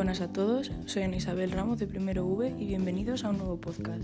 buenas 0.00 0.22
a 0.22 0.32
todos, 0.32 0.72
soy 0.86 1.02
Ana 1.02 1.16
Isabel 1.16 1.50
Ramos 1.50 1.78
de 1.78 1.86
Primero 1.86 2.24
V 2.24 2.54
y 2.58 2.64
bienvenidos 2.64 3.22
a 3.22 3.28
un 3.28 3.36
nuevo 3.36 3.60
podcast. 3.60 4.02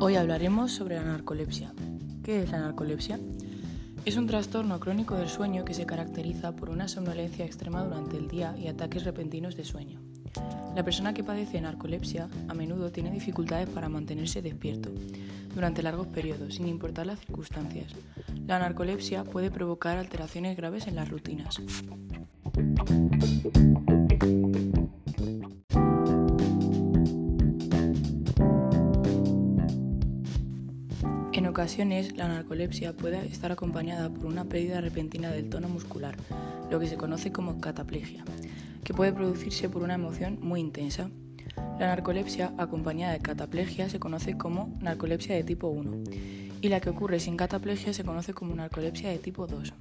Hoy 0.00 0.16
hablaremos 0.16 0.72
sobre 0.72 0.96
la 0.96 1.04
narcolepsia. 1.04 1.72
¿Qué 2.24 2.42
es 2.42 2.50
la 2.50 2.58
narcolepsia? 2.58 3.20
Es 4.04 4.16
un 4.16 4.26
trastorno 4.26 4.80
crónico 4.80 5.14
del 5.14 5.28
sueño 5.28 5.64
que 5.64 5.74
se 5.74 5.86
caracteriza 5.86 6.56
por 6.56 6.70
una 6.70 6.88
somnolencia 6.88 7.44
extrema 7.44 7.84
durante 7.84 8.16
el 8.16 8.26
día 8.26 8.56
y 8.58 8.66
ataques 8.66 9.04
repentinos 9.04 9.54
de 9.54 9.62
sueño. 9.62 10.00
La 10.74 10.84
persona 10.84 11.12
que 11.12 11.24
padece 11.24 11.60
narcolepsia 11.60 12.28
a 12.48 12.54
menudo 12.54 12.92
tiene 12.92 13.10
dificultades 13.10 13.68
para 13.68 13.88
mantenerse 13.88 14.40
despierto 14.40 14.90
durante 15.54 15.82
largos 15.82 16.06
periodos, 16.06 16.54
sin 16.54 16.68
importar 16.68 17.06
las 17.06 17.18
circunstancias. 17.18 17.92
La 18.46 18.58
narcolepsia 18.58 19.24
puede 19.24 19.50
provocar 19.50 19.98
alteraciones 19.98 20.56
graves 20.56 20.86
en 20.86 20.94
las 20.94 21.08
rutinas. 21.08 21.60
En 31.32 31.46
ocasiones, 31.46 32.16
la 32.16 32.28
narcolepsia 32.28 32.92
puede 32.92 33.26
estar 33.26 33.50
acompañada 33.50 34.08
por 34.08 34.26
una 34.26 34.44
pérdida 34.44 34.80
repentina 34.80 35.30
del 35.30 35.50
tono 35.50 35.68
muscular, 35.68 36.16
lo 36.70 36.78
que 36.78 36.86
se 36.86 36.96
conoce 36.96 37.32
como 37.32 37.60
cataplegia 37.60 38.24
que 38.90 38.94
puede 38.94 39.12
producirse 39.12 39.68
por 39.68 39.84
una 39.84 39.94
emoción 39.94 40.40
muy 40.42 40.58
intensa. 40.58 41.12
La 41.78 41.86
narcolepsia 41.86 42.52
acompañada 42.58 43.12
de 43.12 43.20
cataplegia 43.20 43.88
se 43.88 44.00
conoce 44.00 44.36
como 44.36 44.76
narcolepsia 44.80 45.36
de 45.36 45.44
tipo 45.44 45.68
1 45.68 46.02
y 46.60 46.68
la 46.68 46.80
que 46.80 46.90
ocurre 46.90 47.20
sin 47.20 47.36
cataplegia 47.36 47.92
se 47.92 48.02
conoce 48.02 48.34
como 48.34 48.52
narcolepsia 48.52 49.10
de 49.10 49.18
tipo 49.18 49.46
2. 49.46 49.74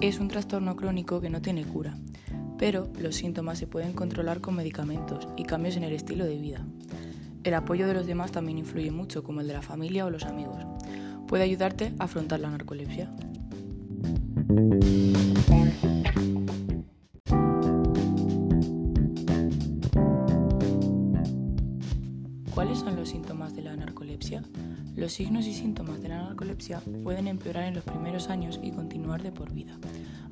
Es 0.00 0.20
un 0.20 0.28
trastorno 0.28 0.76
crónico 0.76 1.20
que 1.20 1.30
no 1.30 1.42
tiene 1.42 1.64
cura, 1.64 1.96
pero 2.58 2.86
los 3.00 3.16
síntomas 3.16 3.58
se 3.58 3.66
pueden 3.66 3.92
controlar 3.92 4.40
con 4.40 4.54
medicamentos 4.54 5.26
y 5.36 5.42
cambios 5.42 5.76
en 5.76 5.82
el 5.82 5.94
estilo 5.94 6.24
de 6.24 6.38
vida. 6.38 6.64
El 7.42 7.54
apoyo 7.54 7.86
de 7.86 7.94
los 7.94 8.06
demás 8.06 8.32
también 8.32 8.58
influye 8.58 8.90
mucho, 8.90 9.22
como 9.22 9.40
el 9.40 9.46
de 9.46 9.54
la 9.54 9.62
familia 9.62 10.04
o 10.04 10.10
los 10.10 10.24
amigos. 10.24 10.58
Puede 11.26 11.42
ayudarte 11.44 11.94
a 11.98 12.04
afrontar 12.04 12.38
la 12.40 12.50
narcolepsia. 12.50 13.10
¿Cuáles 22.54 22.80
son 22.80 22.96
los 22.96 23.08
síntomas 23.08 23.56
de 23.56 23.62
la 23.62 23.74
narcolepsia? 23.74 24.42
Los 24.94 25.12
signos 25.12 25.46
y 25.46 25.54
síntomas 25.54 26.02
de 26.02 26.08
la 26.10 26.22
narcolepsia 26.22 26.82
pueden 27.02 27.26
empeorar 27.26 27.64
en 27.64 27.74
los 27.74 27.84
primeros 27.84 28.28
años 28.28 28.60
y 28.62 28.70
continuar 28.70 29.22
de 29.22 29.32
por 29.32 29.50
vida. 29.50 29.78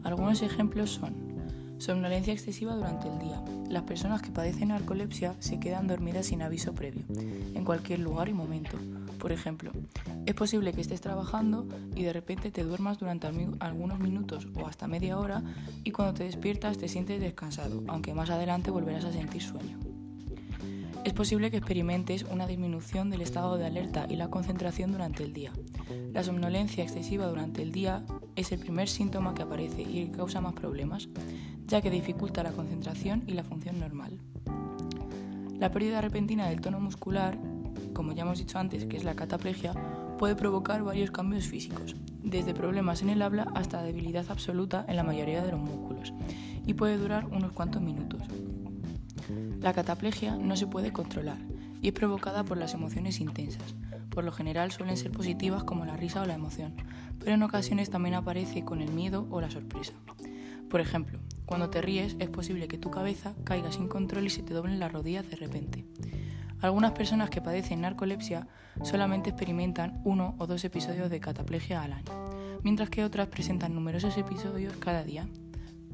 Algunos 0.03 0.43
ejemplos 0.43 0.91
son 0.91 1.38
Somnolencia 1.79 2.33
excesiva 2.33 2.75
durante 2.75 3.09
el 3.09 3.21
día. 3.21 3.41
Las 3.71 3.85
personas 3.85 4.21
que 4.21 4.33
padecen 4.33 4.69
narcolepsia 4.69 5.37
se 5.39 5.61
quedan 5.61 5.87
dormidas 5.87 6.27
sin 6.27 6.43
aviso 6.43 6.75
previo, 6.75 7.05
en 7.55 7.65
cualquier 7.65 8.01
lugar 8.01 8.29
y 8.29 8.35
momento. 8.35 8.77
Por 9.21 9.31
ejemplo, 9.31 9.71
es 10.27 10.35
posible 10.35 10.73
que 10.73 10.81
estés 10.81 11.01
trabajando 11.01 11.69
y 11.95 12.03
de 12.03 12.13
repente 12.13 12.51
te 12.51 12.65
duermas 12.65 12.99
durante 12.99 13.29
algunos 13.61 14.01
minutos 14.01 14.49
o 14.55 14.67
hasta 14.67 14.89
media 14.89 15.19
hora 15.19 15.43
y 15.85 15.93
cuando 15.93 16.15
te 16.15 16.25
despiertas 16.25 16.79
te 16.79 16.89
sientes 16.89 17.21
descansado, 17.21 17.85
aunque 17.87 18.13
más 18.13 18.31
adelante 18.31 18.73
volverás 18.73 19.05
a 19.05 19.13
sentir 19.13 19.43
sueño. 19.43 19.79
Es 21.05 21.13
posible 21.13 21.51
que 21.51 21.59
experimentes 21.59 22.25
una 22.25 22.49
disminución 22.49 23.09
del 23.09 23.23
estado 23.23 23.57
de 23.57 23.67
alerta 23.67 24.07
y 24.09 24.17
la 24.17 24.31
concentración 24.31 24.91
durante 24.91 25.23
el 25.23 25.33
día. 25.33 25.53
La 26.13 26.25
somnolencia 26.25 26.83
excesiva 26.83 27.27
durante 27.27 27.63
el 27.63 27.71
día 27.71 28.05
es 28.35 28.51
el 28.51 28.59
primer 28.59 28.89
síntoma 28.89 29.33
que 29.35 29.43
aparece 29.43 29.83
y 29.83 30.11
causa 30.11 30.41
más 30.41 30.55
problemas 30.55 31.09
ya 31.69 31.83
que 31.83 31.91
dificulta 31.91 32.43
la 32.43 32.53
concentración 32.53 33.23
y 33.27 33.35
la 33.35 33.45
función 33.45 33.79
normal. 33.79 34.19
La 35.59 35.71
pérdida 35.71 36.01
repentina 36.01 36.49
del 36.49 36.63
tono 36.63 36.81
muscular, 36.81 37.39
como 37.93 38.13
ya 38.13 38.23
hemos 38.23 38.39
dicho 38.39 38.59
antes, 38.59 38.87
que 38.87 38.97
es 38.97 39.05
la 39.05 39.15
cataplegia, 39.15 39.75
puede 40.19 40.35
provocar 40.35 40.83
varios 40.83 41.11
cambios 41.11 41.47
físicos, 41.47 41.95
desde 42.23 42.55
problemas 42.55 43.03
en 43.03 43.11
el 43.11 43.23
habla 43.23 43.53
hasta 43.55 43.83
debilidad 43.83 44.25
absoluta 44.31 44.85
en 44.89 44.97
la 44.97 45.05
mayoría 45.05 45.43
de 45.43 45.53
los 45.53 45.61
músculos, 45.61 46.15
y 46.67 46.75
puede 46.75 46.97
durar 46.97 47.27
unos 47.27 47.53
cuantos 47.53 47.83
minutos. 47.83 48.23
La 49.61 49.75
cataplegia 49.75 50.37
no 50.37 50.57
se 50.57 50.67
puede 50.67 50.93
controlar 50.93 51.39
y 51.83 51.89
es 51.89 51.95
provocada 51.95 52.45
por 52.45 52.57
las 52.57 52.73
emociones 52.75 53.21
intensas. 53.21 53.75
Por 54.09 54.25
lo 54.25 54.33
general 54.33 54.73
suelen 54.73 54.97
ser 54.97 55.13
positivas 55.13 55.65
como 55.65 55.85
la 55.85 55.97
risa 55.97 56.23
o 56.23 56.27
la 56.27 56.35
emoción, 56.35 56.75
pero 57.19 57.33
en 57.33 57.43
ocasiones 57.43 57.91
también 57.91 58.15
aparece 58.15 58.65
con 58.65 58.81
el 58.81 58.91
miedo 58.91 59.27
o 59.31 59.41
la 59.41 59.51
sorpresa. 59.51 59.93
Por 60.71 60.81
ejemplo, 60.81 61.19
cuando 61.49 61.71
te 61.71 61.81
ríes 61.81 62.15
es 62.19 62.29
posible 62.29 62.69
que 62.69 62.77
tu 62.77 62.91
cabeza 62.91 63.33
caiga 63.43 63.73
sin 63.73 63.89
control 63.89 64.27
y 64.27 64.31
se 64.31 64.43
te 64.43 64.53
doblen 64.53 64.79
las 64.79 64.93
rodillas 64.93 65.31
de 65.31 65.37
repente. 65.37 65.87
Algunas 66.61 66.93
personas 66.93 67.31
que 67.31 67.41
padecen 67.41 67.81
narcolepsia 67.81 68.47
solamente 68.83 69.31
experimentan 69.31 70.03
uno 70.05 70.35
o 70.39 70.47
dos 70.47 70.63
episodios 70.65 71.09
de 71.09 71.21
cataplegia 71.21 71.83
al 71.83 71.95
año, 71.95 72.13
mientras 72.63 72.91
que 72.91 73.03
otras 73.03 73.29
presentan 73.29 73.75
numerosos 73.75 74.19
episodios 74.19 74.77
cada 74.77 75.03
día. 75.05 75.27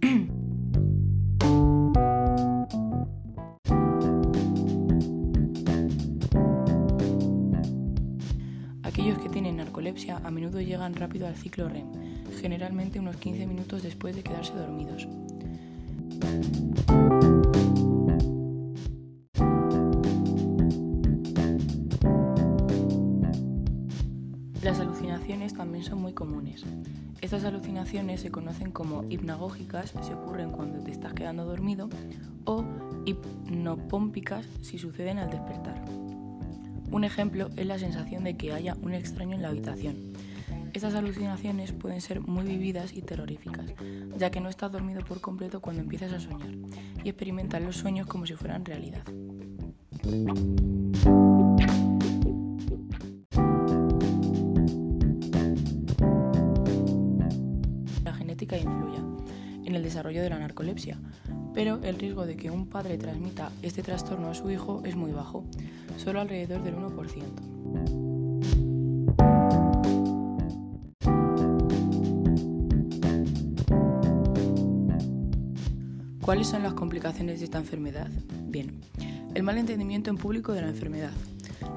Aquellos 8.83 9.19
que 9.19 9.29
tienen 9.29 9.59
narcolepsia 9.59 10.17
a 10.17 10.33
menudo 10.33 10.61
llegan 10.61 10.95
rápido 10.95 11.29
al 11.29 11.37
ciclo 11.37 11.69
REM, 11.69 11.93
generalmente 12.41 12.99
unos 12.99 13.15
15 13.17 13.47
minutos 13.47 13.85
después 13.85 14.17
de 14.17 14.25
quedarse 14.25 14.53
dormidos. 14.55 15.07
Las 24.63 24.81
alucinaciones 24.81 25.53
también 25.53 25.85
son 25.85 26.01
muy 26.01 26.15
comunes. 26.15 26.65
Estas 27.21 27.45
alucinaciones 27.45 28.23
se 28.23 28.31
conocen 28.31 28.71
como 28.71 29.05
hipnagógicas 29.11 29.93
si 30.03 30.13
ocurren 30.13 30.53
cuando 30.53 30.83
te 30.83 30.91
estás 30.91 31.13
quedando 31.13 31.45
dormido 31.45 31.89
o 32.45 32.65
hipnopómpicas 33.05 34.47
si 34.63 34.79
suceden 34.79 35.19
al 35.19 35.31
despertar. 35.31 35.85
Un 36.91 37.05
ejemplo 37.05 37.51
es 37.57 37.67
la 37.67 37.79
sensación 37.79 38.25
de 38.25 38.37
que 38.37 38.53
haya 38.53 38.77
un 38.83 38.95
extraño 38.95 39.35
en 39.35 39.43
la 39.43 39.49
habitación 39.49 39.97
estas 40.75 40.97
alucinaciones 40.97 41.73
pueden 41.73 42.01
ser 42.01 42.21
muy 42.21 42.45
vividas 42.45 42.93
y 42.93 43.01
terroríficas, 43.01 43.73
ya 44.19 44.31
que 44.31 44.41
no 44.41 44.49
estás 44.49 44.73
dormido 44.73 45.03
por 45.03 45.21
completo 45.21 45.61
cuando 45.61 45.81
empiezas 45.81 46.13
a 46.13 46.21
soñar 46.21 46.51
y 47.05 47.09
experimentas 47.09 47.63
los 47.63 47.77
sueños 47.77 48.09
como 48.09 48.27
si 48.27 48.35
fueran 48.35 48.65
realidad. 48.65 49.05
La 58.03 58.13
genética 58.13 58.59
influye 58.59 58.99
en 59.65 59.75
el 59.77 59.83
desarrollo 59.85 60.23
de 60.23 60.31
la 60.31 60.41
narcolepsia, 60.41 60.99
pero 61.55 61.81
el 61.85 62.01
riesgo 62.01 62.27
de 62.27 62.37
que 62.37 62.51
un 62.51 62.67
padre 62.69 62.99
transmita 62.99 63.53
este 63.63 63.85
trastorno 63.85 64.29
a 64.29 64.35
su 64.35 64.51
hijo 64.51 64.83
es 64.85 64.97
muy 64.97 65.13
bajo, 65.13 65.45
solo 65.97 66.21
alrededor 66.21 66.65
del 66.65 66.75
1%. 66.75 68.14
¿Cuáles 76.25 76.49
son 76.49 76.63
las 76.63 76.73
complicaciones 76.73 77.41
de 77.41 77.45
esta 77.45 77.59
enfermedad? 77.59 78.09
Bien, 78.47 78.81
el 79.35 79.43
mal 79.43 79.59
entendimiento 79.59 80.09
en 80.09 80.17
público 80.17 80.55
de 80.55 80.63
la 80.63 80.69
enfermedad. 80.69 81.11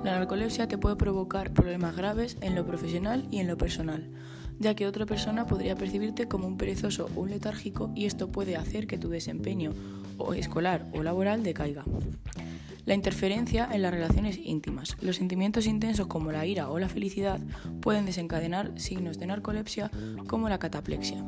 La 0.06 0.18
narcolepsia 0.18 0.70
te 0.70 0.78
puede 0.78 0.96
provocar 0.96 1.52
problemas 1.52 1.98
graves 1.98 2.38
en 2.40 2.56
lo 2.56 2.66
profesional 2.66 3.28
y 3.30 3.40
en 3.40 3.48
lo 3.48 3.58
personal, 3.58 4.10
ya 4.58 4.74
que 4.74 4.88
otra 4.88 5.06
persona 5.06 5.46
podría 5.46 5.76
percibirte 5.76 6.30
como 6.30 6.48
un 6.48 6.56
perezoso 6.56 7.10
o 7.14 7.24
un 7.24 7.32
letárgico 7.32 7.92
y 7.94 8.06
esto 8.06 8.32
puede 8.32 8.56
hacer 8.56 8.88
que 8.88 8.98
tu 8.98 9.10
desempeño 9.10 9.74
o 10.18 10.34
escolar 10.34 10.86
o 10.94 11.04
laboral 11.04 11.44
decaiga. 11.44 11.84
La 12.86 12.94
interferencia 12.94 13.68
en 13.70 13.82
las 13.82 13.92
relaciones 13.92 14.38
íntimas. 14.42 14.96
Los 15.02 15.18
sentimientos 15.18 15.66
intensos 15.66 16.08
como 16.08 16.32
la 16.32 16.46
ira 16.46 16.70
o 16.70 16.80
la 16.80 16.88
felicidad 16.88 17.42
pueden 17.82 18.06
desencadenar 18.06 18.80
signos 18.80 19.20
de 19.20 19.28
narcolepsia 19.28 19.92
como 20.26 20.48
la 20.48 20.58
cataplexia 20.58 21.22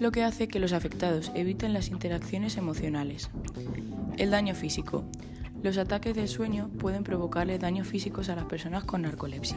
lo 0.00 0.12
que 0.12 0.22
hace 0.22 0.48
que 0.48 0.60
los 0.60 0.72
afectados 0.72 1.32
eviten 1.34 1.72
las 1.72 1.88
interacciones 1.88 2.56
emocionales. 2.56 3.30
El 4.16 4.30
daño 4.30 4.54
físico. 4.54 5.04
Los 5.62 5.76
ataques 5.76 6.14
del 6.14 6.28
sueño 6.28 6.68
pueden 6.78 7.02
provocarle 7.02 7.58
daños 7.58 7.88
físicos 7.88 8.28
a 8.28 8.36
las 8.36 8.44
personas 8.44 8.84
con 8.84 9.02
narcolepsia. 9.02 9.56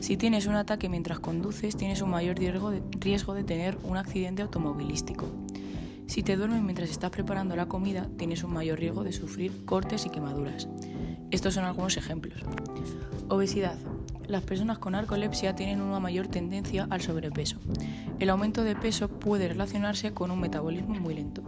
Si 0.00 0.16
tienes 0.16 0.46
un 0.46 0.54
ataque 0.54 0.88
mientras 0.88 1.18
conduces, 1.18 1.76
tienes 1.76 2.00
un 2.00 2.10
mayor 2.10 2.38
riesgo 2.38 2.70
de, 2.70 3.44
tener 3.44 3.76
un 3.82 3.98
accidente 3.98 4.42
automovilístico. 4.42 5.26
Si 6.06 6.22
te 6.22 6.36
duermes 6.36 6.62
mientras 6.62 6.90
estás 6.90 7.10
preparando 7.10 7.56
la 7.56 7.66
comida, 7.66 8.08
tienes 8.16 8.44
un 8.44 8.52
mayor 8.52 8.78
riesgo 8.78 9.04
de 9.04 9.12
sufrir 9.12 9.64
cortes 9.64 10.06
y 10.06 10.10
quemaduras. 10.10 10.68
Estos 11.30 11.54
son 11.54 11.64
algunos 11.64 11.96
ejemplos. 11.96 12.42
Obesidad. 13.28 13.76
Las 14.28 14.42
personas 14.42 14.78
con 14.78 14.92
narcolepsia 14.92 15.54
tienen 15.54 15.80
una 15.80 16.00
mayor 16.00 16.26
tendencia 16.26 16.86
al 16.90 17.00
sobrepeso. 17.00 17.58
El 18.18 18.30
aumento 18.30 18.64
de 18.64 18.74
peso 18.74 19.08
puede 19.08 19.48
relacionarse 19.48 20.12
con 20.12 20.30
un 20.30 20.40
metabolismo 20.40 20.94
muy 20.94 21.14
lento. 21.14 21.42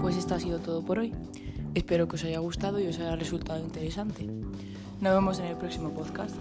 Pues 0.00 0.16
esto 0.16 0.34
ha 0.34 0.40
sido 0.40 0.58
todo 0.58 0.84
por 0.84 0.98
hoy. 0.98 1.14
Espero 1.74 2.08
que 2.08 2.16
os 2.16 2.24
haya 2.24 2.40
gustado 2.40 2.80
y 2.80 2.86
os 2.88 2.98
haya 2.98 3.14
resultado 3.14 3.60
interesante. 3.60 4.26
Nos 5.00 5.14
vemos 5.14 5.38
en 5.38 5.46
el 5.46 5.56
próximo 5.56 5.90
podcast. 5.90 6.36